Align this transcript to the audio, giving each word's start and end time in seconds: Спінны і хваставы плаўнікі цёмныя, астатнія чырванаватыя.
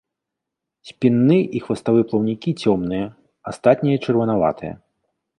Спінны 0.91 1.35
і 1.59 1.59
хваставы 1.65 2.01
плаўнікі 2.11 2.53
цёмныя, 2.69 3.05
астатнія 3.51 3.97
чырванаватыя. 4.07 4.73